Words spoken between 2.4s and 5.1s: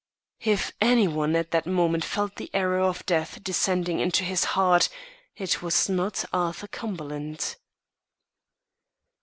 arrow of death descending into his heart,